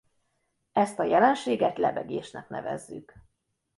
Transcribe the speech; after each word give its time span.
Ezt 0.71 0.99
a 0.99 1.03
jelenséget 1.03 1.77
lebegésnek 1.77 2.49
nevezzük. 2.49 3.13